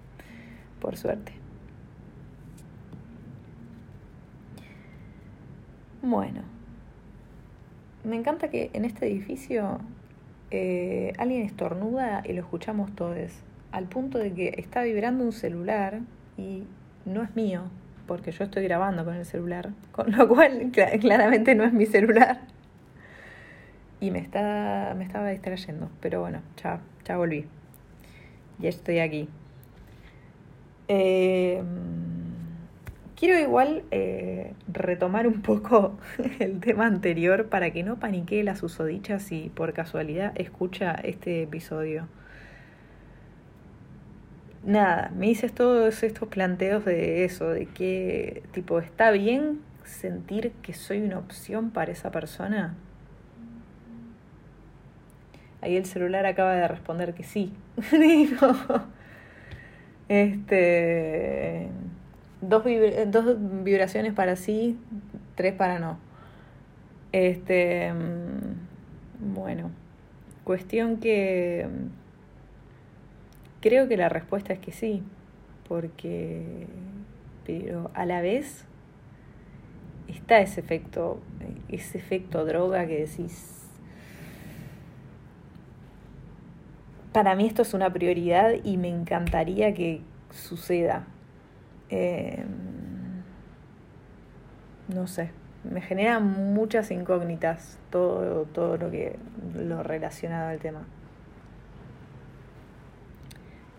por 0.80 0.98
suerte. 0.98 1.34
Bueno, 6.01 6.42
me 8.03 8.15
encanta 8.15 8.50
que 8.50 8.70
en 8.74 8.84
este 8.84 9.08
edificio 9.08 9.80
eh, 10.51 11.13
alguien 11.18 11.44
estornuda 11.44 12.24
y 12.25 12.34
lo 12.34 12.42
escuchamos 12.42 12.94
todos, 12.94 13.32
al 13.74 13.86
punto 13.86 14.18
de 14.18 14.34
que 14.34 14.56
está 14.58 14.84
vibrando 14.84 15.25
un 15.25 15.34
celular 15.34 16.00
y 16.38 16.63
no 17.03 17.24
es 17.24 17.36
mío, 17.36 17.63
porque 18.08 18.32
yo 18.32 18.46
estoy 18.46 18.63
grabando 18.63 19.03
con 19.03 19.15
el 19.15 19.25
celular, 19.25 19.72
con 19.92 20.12
lo 20.12 20.27
cual 20.30 20.72
claramente 21.01 21.56
no 21.56 21.65
es 21.65 21.74
mi 21.74 21.86
celular. 21.86 22.39
Y 24.00 24.12
me, 24.12 24.20
está, 24.20 24.94
me 24.98 25.03
estaba 25.03 25.30
distrayendo, 25.30 25.89
pero 26.00 26.22
bueno, 26.22 26.42
ya, 26.62 26.80
ya 27.06 27.18
volví. 27.18 27.46
Ya 28.60 28.70
estoy 28.70 29.00
aquí. 29.00 29.27
Eh, 30.88 31.62
Quiero 33.24 33.39
igual 33.39 33.84
eh, 33.92 34.51
retomar 34.68 35.27
un 35.27 35.42
poco 35.42 35.98
el 36.39 36.60
tema 36.60 36.88
anterior 36.88 37.48
para 37.48 37.72
que 37.72 37.82
no 37.82 37.98
paniquee 37.98 38.44
la 38.44 38.58
susodicha 38.58 39.18
si 39.20 39.50
por 39.56 39.72
casualidad 39.72 40.34
escucha 40.36 40.92
este 40.96 41.44
episodio. 41.44 42.10
Nada, 44.63 45.12
me 45.15 45.27
dices 45.27 45.53
todos 45.53 46.03
estos 46.03 46.29
planteos 46.29 46.86
de 46.86 47.25
eso, 47.25 47.50
de 47.50 47.65
que 47.65 48.43
tipo, 48.53 48.79
¿está 48.79 49.12
bien 49.12 49.60
sentir 49.84 50.53
que 50.62 50.74
soy 50.74 51.01
una 51.01 51.20
opción 51.20 51.72
para 51.72 51.91
esa 51.91 52.12
persona? 52.12 52.74
Ahí 55.62 55.75
el 55.75 55.86
celular 55.86 56.25
acaba 56.25 56.53
de 56.53 56.67
responder 56.67 57.13
que 57.13 57.24
sí. 57.24 57.53
Digo, 57.91 58.55
este 60.08 61.70
dos, 62.41 62.63
dos 63.08 63.38
vibraciones 63.63 64.13
para 64.13 64.36
sí, 64.36 64.77
tres 65.36 65.53
para 65.53 65.79
no. 65.79 65.98
Este, 67.12 67.93
mm, 67.93 69.34
bueno, 69.34 69.72
cuestión 70.43 70.98
que 70.98 71.67
mm, 71.70 72.02
creo 73.63 73.88
que 73.88 73.96
la 73.96 74.10
respuesta 74.10 74.51
es 74.51 74.60
que 74.60 74.74
sí, 74.74 75.03
porque, 75.70 76.67
pero 77.46 77.91
a 77.93 78.05
la 78.05 78.20
vez 78.20 78.65
está 80.10 80.41
ese 80.41 80.60
efecto, 80.60 81.22
ese 81.70 81.98
efecto 81.98 82.43
droga 82.43 82.86
que 82.88 83.05
decís, 83.05 83.62
para 87.13 87.36
mí 87.36 87.48
esto 87.48 87.62
es 87.62 87.74
una 87.74 87.93
prioridad 87.93 88.51
y 88.65 88.75
me 88.75 88.89
encantaría 88.89 89.74
que 89.74 90.01
suceda. 90.29 91.08
Em, 91.89 92.43
no 94.89 95.08
sé, 95.08 95.32
me 95.63 95.79
genera 95.79 96.20
muchas 96.20 96.91
incógnitas 96.91 97.79
todo, 97.91 98.43
todo 98.43 98.75
lo 98.75 98.91
que 98.91 99.15
lo 99.55 99.84
relacionado 99.84 100.50
al 100.50 100.60
tema. 100.60 100.86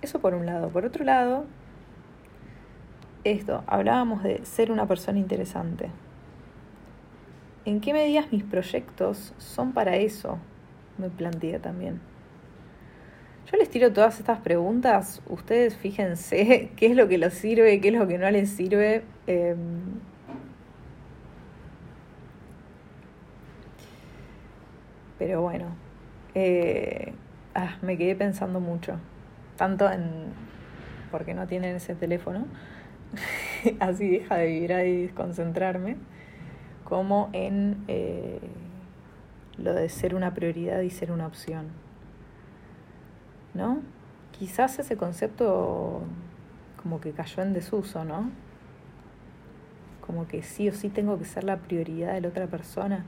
Eso 0.05 0.19
por 0.19 0.35
un 0.35 0.45
lado. 0.45 0.69
Por 0.69 0.85
otro 0.85 1.03
lado, 1.03 1.47
esto, 3.25 3.65
hablábamos 3.67 4.23
de 4.23 4.45
ser 4.45 4.71
una 4.71 4.87
persona 4.87 5.19
interesante. 5.19 5.89
¿En 7.65 7.81
qué 7.81 7.95
medidas 7.95 8.31
mis 8.31 8.45
proyectos 8.45 9.33
son 9.39 9.73
para 9.73 9.97
eso? 9.97 10.37
Me 10.99 11.09
planteé 11.09 11.59
también. 11.59 12.03
Yo 13.51 13.57
les 13.57 13.71
tiro 13.71 13.95
todas 13.95 14.19
estas 14.19 14.41
preguntas, 14.41 15.23
ustedes 15.27 15.75
fíjense 15.75 16.71
qué 16.77 16.87
es 16.89 16.97
lo 16.97 17.09
que 17.09 17.17
les 17.17 17.33
sirve, 17.33 17.81
qué 17.81 17.89
es 17.89 17.95
lo 17.95 18.07
que 18.07 18.19
no 18.19 18.31
les 18.31 18.51
sirve. 18.51 19.05
Em, 19.27 19.57
pero 25.19 25.41
bueno, 25.41 25.69
eh, 26.35 27.15
ah, 27.55 27.79
me 27.81 27.97
quedé 27.97 28.15
pensando 28.15 28.61
mucho, 28.61 28.99
tanto 29.57 29.91
en 29.91 30.33
porque 31.11 31.35
no 31.35 31.47
tienen 31.47 31.77
ese 31.77 31.95
teléfono, 31.95 32.47
así 33.81 34.09
deja 34.09 34.37
de 34.37 34.47
vibrar 34.47 34.85
y 34.85 35.03
desconcentrarme 35.03 35.97
como 36.83 37.31
en 37.33 37.85
eh, 37.89 38.41
lo 39.57 39.73
de 39.75 39.89
ser 39.89 40.15
una 40.15 40.35
prioridad 40.35 40.81
y 40.81 40.91
ser 40.91 41.13
una 41.13 41.27
opción. 41.27 41.69
¿No? 43.55 43.81
Quizás 44.37 44.79
ese 44.81 44.97
concepto 44.97 46.03
como 46.83 47.01
que 47.01 47.13
cayó 47.13 47.43
en 47.43 47.53
desuso, 47.53 48.05
¿no? 48.05 48.31
Como 50.05 50.27
que 50.27 50.43
sí 50.43 50.69
o 50.69 50.73
sí 50.73 50.89
tengo 50.89 51.17
que 51.19 51.25
ser 51.25 51.45
la 51.45 51.59
prioridad 51.59 52.13
de 52.15 52.21
la 52.21 52.29
otra 52.29 52.49
persona. 52.49 53.05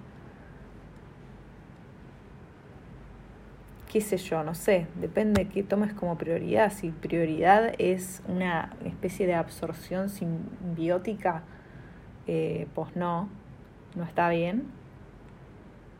Qué 3.97 4.03
sé 4.03 4.19
yo, 4.19 4.45
no 4.45 4.55
sé, 4.55 4.89
depende 5.01 5.45
de 5.45 5.49
qué 5.49 5.63
tomes 5.63 5.95
como 5.95 6.19
prioridad. 6.19 6.71
Si 6.71 6.91
prioridad 6.91 7.73
es 7.79 8.23
una 8.29 8.77
especie 8.85 9.27
de 9.27 9.33
absorción 9.33 10.11
simbiótica, 10.11 11.45
eh, 12.27 12.69
pues 12.75 12.95
no, 12.95 13.31
no 13.95 14.05
está 14.05 14.29
bien. 14.29 14.65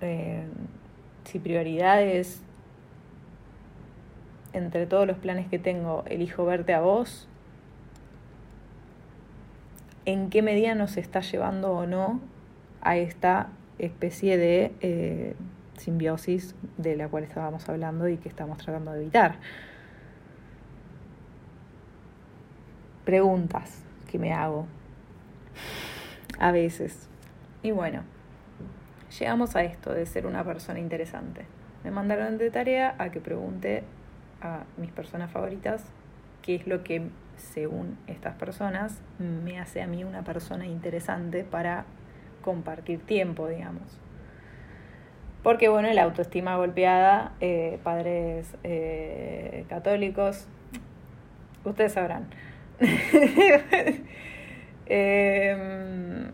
Eh, 0.03 0.47
si 1.25 1.39
prioridad 1.39 2.03
es 2.03 2.43
entre 4.53 4.85
todos 4.85 5.07
los 5.07 5.17
planes 5.17 5.49
que 5.49 5.59
tengo, 5.59 6.05
elijo 6.05 6.45
verte 6.45 6.75
a 6.75 6.83
vos, 6.83 7.31
en 10.05 10.29
qué 10.29 10.43
medida 10.43 10.75
nos 10.75 10.99
está 10.99 11.21
llevando 11.21 11.73
o 11.73 11.87
no 11.87 12.21
a 12.83 12.99
esta 12.99 13.49
especie 13.79 14.37
de 14.37 14.75
eh, 14.83 15.35
simbiosis 15.79 16.55
de 16.77 16.97
la 16.97 17.09
cual 17.09 17.25
estábamos 17.25 17.69
hablando 17.69 18.09
y 18.09 18.17
que 18.17 18.29
estamos 18.29 18.59
tratando 18.59 18.93
de 18.93 19.03
evitar. 19.03 19.37
Preguntas 23.05 23.83
que 24.11 24.19
me 24.19 24.33
hago 24.33 24.67
a 26.39 26.53
veces. 26.53 27.09
Y 27.63 27.71
bueno, 27.71 28.03
llegamos 29.19 29.57
a 29.57 29.63
esto 29.63 29.93
de 29.93 30.07
ser 30.07 30.27
una 30.27 30.45
persona 30.45 30.79
interesante. 30.79 31.47
Me 31.85 31.91
mandaron 31.91 32.39
de 32.39 32.51
tarea 32.51 32.95
a 32.99 33.11
que 33.11 33.21
pregunte 33.21 33.85
a 34.41 34.65
mis 34.77 34.91
personas 34.91 35.31
favoritas 35.31 35.85
qué 36.43 36.57
es 36.57 36.67
lo 36.67 36.83
que, 36.83 37.11
según 37.37 37.99
estas 38.07 38.35
personas, 38.35 39.01
me 39.19 39.61
hace 39.61 39.83
a 39.83 39.87
mí 39.87 40.05
una 40.05 40.23
persona 40.23 40.67
interesante 40.67 41.45
para 41.45 41.85
compartir 42.43 43.01
tiempo, 43.01 43.49
digamos. 43.49 43.99
Porque, 45.47 45.69
bueno, 45.69 45.89
la 45.93 46.03
autoestima 46.03 46.57
golpeada, 46.57 47.31
eh, 47.41 47.79
padres 47.85 48.49
eh, 48.65 49.65
católicos, 49.69 50.49
ustedes 51.65 51.93
sabrán. 51.93 52.27
eh, 54.87 56.33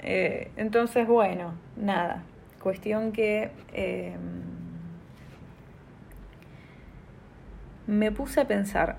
eh, 0.00 0.50
entonces, 0.56 1.06
bueno, 1.06 1.54
nada, 1.76 2.24
cuestión 2.60 3.12
que 3.12 3.52
eh, 3.72 4.16
me 7.86 8.10
puse 8.10 8.40
a 8.40 8.48
pensar 8.48 8.96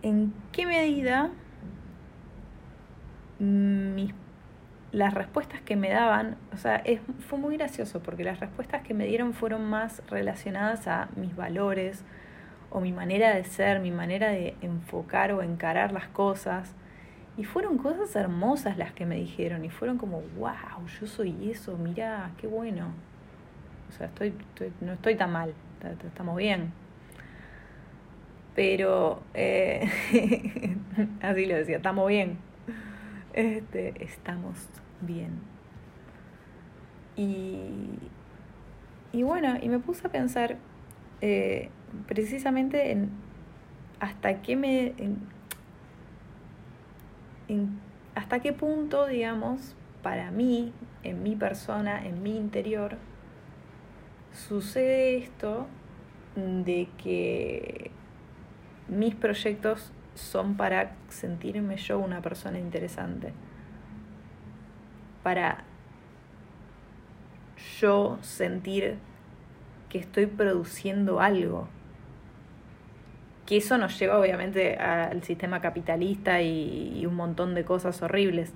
en 0.00 0.32
qué 0.50 0.64
medida 0.64 1.28
mis, 3.38 4.14
las 4.92 5.14
respuestas 5.14 5.60
que 5.60 5.76
me 5.76 5.90
daban, 5.90 6.36
o 6.52 6.56
sea, 6.56 6.76
es, 6.76 7.00
fue 7.28 7.38
muy 7.38 7.56
gracioso 7.56 8.00
porque 8.00 8.24
las 8.24 8.40
respuestas 8.40 8.82
que 8.82 8.94
me 8.94 9.06
dieron 9.06 9.34
fueron 9.34 9.68
más 9.68 10.02
relacionadas 10.08 10.88
a 10.88 11.08
mis 11.16 11.36
valores 11.36 12.04
o 12.70 12.80
mi 12.80 12.92
manera 12.92 13.34
de 13.34 13.44
ser, 13.44 13.80
mi 13.80 13.90
manera 13.90 14.28
de 14.30 14.56
enfocar 14.62 15.32
o 15.32 15.42
encarar 15.42 15.92
las 15.92 16.08
cosas 16.08 16.74
y 17.36 17.44
fueron 17.44 17.78
cosas 17.78 18.14
hermosas 18.16 18.76
las 18.76 18.92
que 18.92 19.06
me 19.06 19.16
dijeron 19.16 19.64
y 19.64 19.70
fueron 19.70 19.96
como, 19.96 20.22
wow, 20.38 20.86
yo 21.00 21.06
soy 21.06 21.50
eso, 21.50 21.76
mira, 21.76 22.30
qué 22.38 22.46
bueno. 22.46 22.92
O 23.88 23.92
sea, 23.92 24.06
estoy, 24.06 24.34
no 24.80 24.92
estoy 24.92 25.14
tan 25.14 25.32
mal, 25.32 25.54
estamos 26.04 26.36
bien. 26.36 26.72
Pero, 28.54 29.22
eh, 29.34 29.88
así 31.22 31.46
lo 31.46 31.54
decía, 31.54 31.76
estamos 31.76 32.08
bien. 32.08 32.49
Este, 33.32 34.04
estamos 34.04 34.68
bien. 35.00 35.40
Y, 37.16 37.70
y 39.12 39.22
bueno, 39.22 39.56
y 39.60 39.68
me 39.68 39.78
puse 39.78 40.06
a 40.06 40.10
pensar 40.10 40.56
eh, 41.20 41.68
precisamente 42.06 42.92
en 42.92 43.10
hasta 44.00 44.40
qué 44.40 44.56
me 44.56 44.94
hasta 48.14 48.40
qué 48.40 48.52
punto, 48.52 49.06
digamos, 49.06 49.74
para 50.02 50.30
mí, 50.30 50.72
en 51.02 51.22
mi 51.22 51.36
persona, 51.36 52.06
en 52.06 52.22
mi 52.22 52.36
interior, 52.36 52.96
sucede 54.32 55.16
esto 55.18 55.66
de 56.36 56.88
que 56.96 57.90
mis 58.88 59.14
proyectos 59.14 59.92
son 60.14 60.56
para 60.56 60.92
sentirme 61.08 61.76
yo 61.76 61.98
una 61.98 62.20
persona 62.20 62.58
interesante, 62.58 63.32
para 65.22 65.64
yo 67.80 68.18
sentir 68.22 68.98
que 69.88 69.98
estoy 69.98 70.26
produciendo 70.26 71.20
algo, 71.20 71.68
que 73.46 73.56
eso 73.56 73.76
nos 73.78 73.98
lleva 73.98 74.18
obviamente 74.18 74.76
al 74.76 75.22
sistema 75.24 75.60
capitalista 75.60 76.40
y, 76.40 77.04
un 77.04 77.16
montón 77.16 77.54
de 77.54 77.64
cosas 77.64 78.00
horribles. 78.02 78.52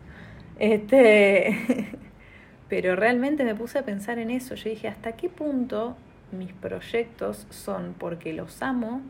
Este, 0.59 1.89
pero 2.69 2.95
realmente 2.95 3.45
me 3.45 3.57
puse 3.57 3.79
a 3.81 3.85
pensar 3.85 4.19
en 4.19 4.31
eso. 4.31 4.55
Yo 4.55 4.71
dije, 4.71 4.87
¿hasta 4.87 5.13
qué 5.13 5.29
punto 5.29 5.97
mis 6.31 6.53
proyectos 6.53 7.47
son 7.51 7.95
porque 7.99 8.33
los 8.33 8.63
amo 8.63 9.01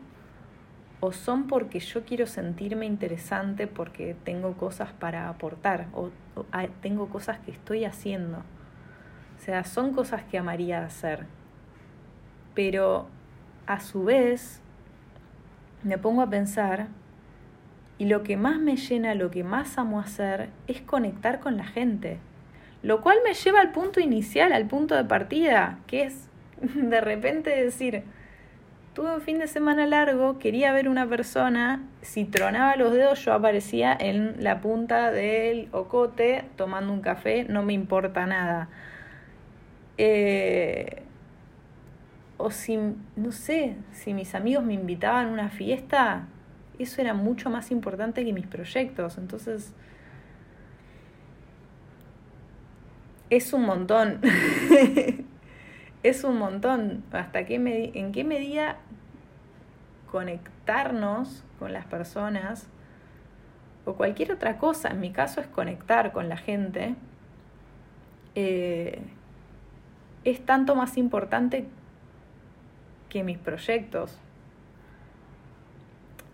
o 1.05 1.11
son 1.11 1.45
porque 1.45 1.79
yo 1.79 2.03
quiero 2.03 2.25
sentirme 2.25 2.87
interesante 2.87 3.67
porque 3.67 4.15
tengo 4.23 4.53
cosas 4.53 4.91
para 4.91 5.29
aportar 5.29 5.85
o, 5.93 6.09
tengo 6.81 7.09
cosas 7.09 7.37
que 7.39 7.51
estoy 7.51 7.85
haciendo? 7.85 8.39
O 8.39 9.39
sea, 9.39 9.63
son 9.63 9.93
cosas 9.93 10.23
que 10.23 10.39
amaría 10.39 10.83
hacer. 10.83 11.27
Pero 12.55 13.07
a 13.67 13.79
su 13.81 14.03
vez 14.03 14.61
me 15.83 15.99
pongo 15.99 16.23
a 16.23 16.29
pensar 16.29 16.87
y 17.99 18.05
lo 18.05 18.23
que 18.23 18.35
más 18.35 18.57
me 18.59 18.75
llena, 18.75 19.13
lo 19.13 19.29
que 19.29 19.43
más 19.43 19.77
amo 19.77 19.99
hacer 19.99 20.49
es 20.65 20.81
conectar 20.81 21.39
con 21.39 21.55
la 21.55 21.65
gente. 21.65 22.17
Lo 22.81 23.01
cual 23.01 23.19
me 23.23 23.35
lleva 23.35 23.61
al 23.61 23.71
punto 23.71 23.99
inicial, 23.99 24.53
al 24.53 24.65
punto 24.65 24.95
de 24.95 25.05
partida, 25.05 25.77
que 25.85 26.05
es 26.05 26.29
de 26.61 26.99
repente 26.99 27.51
decir, 27.51 28.03
tuve 28.95 29.13
un 29.13 29.21
fin 29.21 29.37
de 29.37 29.47
semana 29.47 29.85
largo, 29.85 30.39
quería 30.39 30.71
ver 30.71 30.87
una 30.87 31.05
persona, 31.05 31.83
si 32.01 32.23
tronaba 32.23 32.77
los 32.77 32.93
dedos 32.93 33.23
yo 33.25 33.33
aparecía 33.33 33.95
en 33.99 34.41
la 34.41 34.61
punta 34.61 35.11
del 35.11 35.67
ocote 35.73 36.45
tomando 36.55 36.93
un 36.93 37.01
café, 37.01 37.43
no 37.43 37.61
me 37.61 37.73
importa 37.73 38.25
nada. 38.25 38.69
Eh, 39.97 41.03
o 42.37 42.51
si, 42.51 42.77
no 43.17 43.31
sé, 43.31 43.75
si 43.91 44.13
mis 44.13 44.33
amigos 44.33 44.63
me 44.63 44.73
invitaban 44.73 45.27
a 45.27 45.31
una 45.31 45.49
fiesta, 45.49 46.27
eso 46.79 47.01
era 47.01 47.13
mucho 47.13 47.49
más 47.49 47.71
importante 47.71 48.23
que 48.23 48.31
mis 48.31 48.47
proyectos. 48.47 49.17
Entonces, 49.17 49.73
es 53.29 53.51
un 53.51 53.63
montón. 53.65 54.21
es 56.03 56.23
un 56.23 56.37
montón. 56.37 57.03
¿Hasta 57.11 57.45
qué 57.45 57.55
en 57.95 58.11
qué 58.11 58.23
medida 58.23 58.77
conectarnos 60.15 61.43
con 61.59 61.73
las 61.73 61.85
personas 61.85 62.67
o 63.83 63.95
cualquier 63.95 64.31
otra 64.31 64.57
cosa? 64.59 64.87
En 64.91 65.01
mi 65.01 65.11
caso 65.11 65.41
es 65.41 65.47
conectar 65.47 66.13
con 66.13 66.29
la 66.29 66.37
gente 66.37 66.95
eh, 68.33 69.01
es 70.23 70.45
tanto 70.45 70.73
más 70.73 70.95
importante 70.95 71.65
que 73.09 73.25
mis 73.25 73.37
proyectos. 73.37 74.17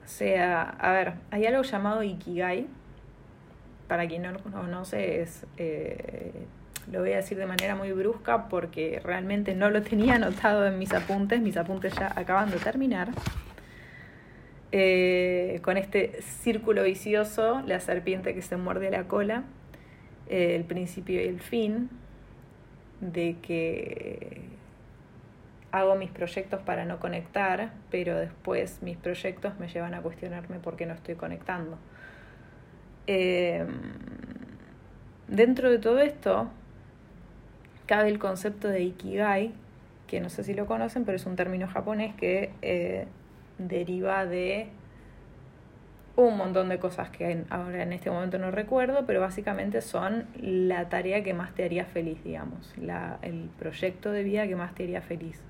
O 0.05 0.07
sea, 0.07 0.61
a 0.61 0.91
ver, 0.91 1.13
hay 1.31 1.47
algo 1.47 1.63
llamado 1.63 2.03
Ikigai. 2.03 2.67
Para 3.87 4.07
quien 4.07 4.21
no 4.21 4.31
lo 4.31 4.39
conoce, 4.39 5.21
es, 5.21 5.47
eh, 5.57 6.45
lo 6.91 6.99
voy 6.99 7.13
a 7.13 7.17
decir 7.17 7.39
de 7.39 7.47
manera 7.47 7.75
muy 7.75 7.91
brusca 7.91 8.47
porque 8.47 9.01
realmente 9.03 9.55
no 9.55 9.71
lo 9.71 9.81
tenía 9.81 10.15
anotado 10.15 10.67
en 10.67 10.77
mis 10.77 10.93
apuntes. 10.93 11.41
Mis 11.41 11.57
apuntes 11.57 11.95
ya 11.95 12.13
acaban 12.15 12.51
de 12.51 12.57
terminar. 12.57 13.09
Eh, 14.73 15.59
con 15.63 15.77
este 15.77 16.21
círculo 16.21 16.83
vicioso, 16.83 17.61
la 17.65 17.79
serpiente 17.81 18.33
que 18.33 18.41
se 18.41 18.55
muerde 18.55 18.89
la 18.89 19.03
cola, 19.05 19.43
eh, 20.29 20.55
el 20.55 20.63
principio 20.63 21.21
y 21.21 21.27
el 21.27 21.41
fin, 21.41 21.89
de 23.01 23.35
que 23.41 24.41
hago 25.71 25.95
mis 25.95 26.11
proyectos 26.11 26.61
para 26.61 26.85
no 26.85 26.99
conectar, 26.99 27.71
pero 27.89 28.17
después 28.17 28.81
mis 28.81 28.97
proyectos 28.97 29.57
me 29.59 29.67
llevan 29.67 29.93
a 29.93 30.01
cuestionarme 30.01 30.59
por 30.59 30.75
qué 30.75 30.85
no 30.85 30.93
estoy 30.93 31.15
conectando. 31.15 31.77
Em, 33.07 33.67
dentro 35.27 35.69
de 35.69 35.79
todo 35.79 35.99
esto, 35.99 36.49
cabe 37.85 38.09
el 38.09 38.19
concepto 38.19 38.67
de 38.67 38.81
Ikigai, 38.83 39.53
que 40.07 40.19
no 40.21 40.29
sé 40.29 40.43
si 40.43 40.53
lo 40.53 40.65
conocen, 40.65 41.05
pero 41.05 41.15
es 41.15 41.25
un 41.25 41.35
término 41.35 41.67
japonés 41.67 42.13
que 42.15 42.51
eh, 42.61 43.07
deriva 43.67 44.25
de 44.25 44.69
un 46.15 46.37
montón 46.37 46.69
de 46.69 46.79
cosas 46.79 47.09
que 47.09 47.43
ahora 47.49 47.83
en 47.83 47.93
este 47.93 48.11
momento 48.11 48.37
no 48.37 48.51
recuerdo, 48.51 49.05
pero 49.05 49.21
básicamente 49.21 49.81
son 49.81 50.27
la 50.39 50.89
tarea 50.89 51.23
que 51.23 51.33
más 51.33 51.55
te 51.55 51.63
haría 51.63 51.85
feliz, 51.85 52.23
digamos, 52.23 52.73
la, 52.77 53.17
el 53.21 53.49
proyecto 53.57 54.11
de 54.11 54.23
vida 54.23 54.47
que 54.47 54.55
más 54.55 54.75
te 54.75 54.83
haría 54.83 55.01
feliz. 55.01 55.41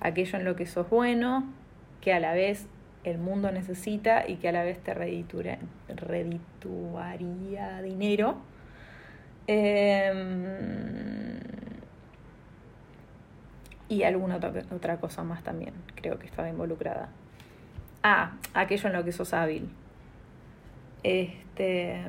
Aquello 0.00 0.38
en 0.38 0.44
lo 0.44 0.56
que 0.56 0.66
sos 0.66 0.90
bueno, 0.90 1.44
que 2.00 2.12
a 2.12 2.20
la 2.20 2.34
vez 2.34 2.66
el 3.04 3.18
mundo 3.18 3.52
necesita 3.52 4.28
y 4.28 4.36
que 4.36 4.48
a 4.48 4.52
la 4.52 4.64
vez 4.64 4.78
te 4.80 4.94
redituaría 4.94 7.82
dinero. 7.82 8.38
Em, 9.46 11.38
y 13.88 14.02
alguna 14.02 14.40
otra 14.70 14.96
cosa 14.96 15.22
más 15.22 15.42
también, 15.42 15.74
creo 15.94 16.18
que 16.18 16.26
estaba 16.26 16.48
involucrada. 16.48 17.10
Ah, 18.06 18.32
aquello 18.52 18.86
en 18.88 18.92
lo 18.92 19.02
que 19.02 19.12
sos 19.12 19.32
hábil. 19.32 19.70
Este, 21.02 22.02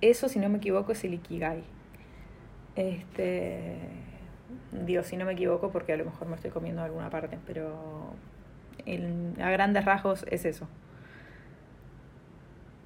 eso, 0.00 0.28
si 0.28 0.40
no 0.40 0.48
me 0.48 0.58
equivoco, 0.58 0.90
es 0.90 1.04
el 1.04 1.14
Ikigai. 1.14 1.62
Este, 2.74 3.76
si 5.04 5.16
no 5.16 5.24
me 5.24 5.34
equivoco, 5.34 5.70
porque 5.70 5.92
a 5.92 5.96
lo 5.96 6.04
mejor 6.04 6.26
me 6.26 6.34
estoy 6.34 6.50
comiendo 6.50 6.82
alguna 6.82 7.10
parte, 7.10 7.38
pero 7.46 8.12
a 9.40 9.50
grandes 9.50 9.84
rasgos 9.84 10.26
es 10.28 10.44
eso. 10.44 10.66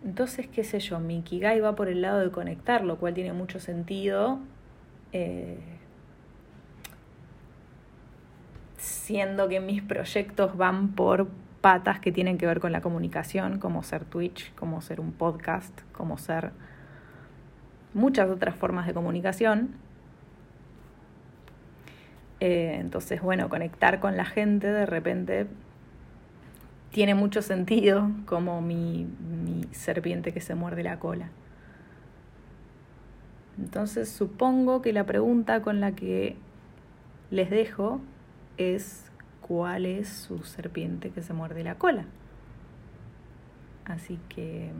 Entonces, 0.05 0.47
qué 0.49 0.65
sé 0.65 0.81
yo, 0.81 1.01
mi 1.01 1.21
Ikigai 1.21 1.61
va 1.61 1.75
por 1.75 1.89
el 1.89 2.03
lado 2.03 2.21
de 2.21 2.31
conectar, 2.31 2.85
lo 2.85 2.99
cual 2.99 3.15
tiene 3.15 3.33
mucho 3.33 3.59
sentido. 3.59 4.39
Eh, 5.13 5.59
siendo 8.77 9.49
que 9.49 9.61
mis 9.61 9.81
proyectos 9.81 10.59
van 10.59 10.89
por 10.89 11.27
patas 11.65 11.99
que 11.99 12.13
tienen 12.13 12.37
que 12.37 12.47
ver 12.47 12.61
con 12.61 12.73
la 12.73 12.83
comunicación, 12.83 13.59
como 13.59 13.83
ser 13.83 14.05
Twitch, 14.05 14.55
como 14.55 14.83
ser 14.83 15.01
un 15.01 15.13
podcast, 15.13 15.73
como 15.93 16.19
ser 16.19 16.51
muchas 17.95 18.29
otras 18.29 18.55
formas 18.55 18.87
de 18.87 18.93
comunicación. 18.93 19.71
Eh, 22.41 22.77
entonces, 22.79 23.23
bueno, 23.23 23.49
conectar 23.49 23.99
con 23.99 24.15
la 24.15 24.27
gente 24.27 24.67
de 24.67 24.85
repente 24.85 25.47
tiene 26.91 27.15
mucho 27.15 27.41
sentido 27.41 28.11
como 28.27 28.61
mi, 28.61 29.07
mi 29.43 29.67
serpiente 29.73 30.35
que 30.35 30.43
se 30.43 30.55
muerde 30.55 30.83
la 30.83 30.99
cola. 30.99 31.31
Entonces, 33.59 34.11
supongo 34.11 34.83
que 34.83 34.93
la 34.93 35.05
pregunta 35.05 35.63
con 35.63 35.81
la 35.81 35.93
que 35.93 36.37
les 37.31 37.49
dejo 37.49 38.03
es 38.59 39.11
cuál 39.47 39.85
es 39.85 40.09
su 40.09 40.39
serpiente 40.45 41.11
que 41.11 41.23
se 41.23 41.35
muerde 41.35 41.63
la 41.65 41.75
cola. 41.75 42.07
Así 43.85 44.19
que 44.31 44.71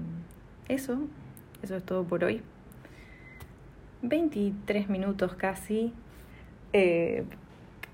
eso, 0.69 0.99
eso 1.63 1.77
es 1.77 1.85
todo 1.85 2.05
por 2.05 2.25
hoy. 2.25 2.41
23 4.01 4.89
minutos 4.89 5.35
casi. 5.35 5.93
Eh, 6.73 7.25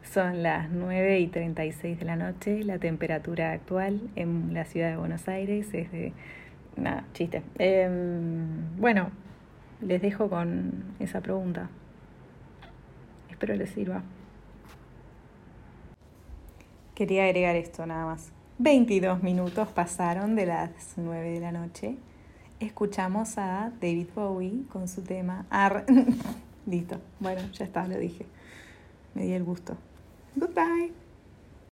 son 0.04 0.44
las 0.44 0.70
9 0.70 1.18
y 1.18 1.26
36 1.26 1.98
de 1.98 2.04
la 2.04 2.14
noche. 2.14 2.62
La 2.62 2.78
temperatura 2.78 3.50
actual 3.50 4.00
en 4.14 4.54
la 4.54 4.64
ciudad 4.64 4.90
de 4.90 4.96
Buenos 4.96 5.26
Aires 5.28 5.74
es 5.74 5.90
de... 5.90 6.12
Nada, 6.76 7.04
chiste. 7.14 7.42
Em, 7.58 8.78
bueno, 8.78 9.10
les 9.80 10.00
dejo 10.00 10.30
con 10.30 10.84
esa 11.00 11.20
pregunta. 11.20 11.68
Espero 13.28 13.56
les 13.56 13.70
sirva. 13.70 14.02
Quería 16.94 17.24
agregar 17.24 17.56
esto 17.56 17.86
nada 17.86 18.06
más. 18.06 18.30
22 18.58 19.22
minutos 19.22 19.68
pasaron 19.68 20.36
de 20.36 20.46
las 20.46 20.70
9 20.96 21.30
de 21.30 21.40
la 21.40 21.52
noche. 21.52 21.96
Escuchamos 22.60 23.38
a 23.38 23.72
David 23.80 24.08
Bowie 24.14 24.64
con 24.68 24.86
su 24.86 25.02
tema 25.02 25.46
Ar. 25.48 25.86
Listo. 26.66 27.00
Bueno, 27.18 27.40
ya 27.52 27.64
está, 27.64 27.86
lo 27.88 27.96
dije. 27.96 28.26
Me 29.14 29.24
di 29.24 29.32
el 29.32 29.44
gusto. 29.44 29.76
Goodbye. 30.36 31.09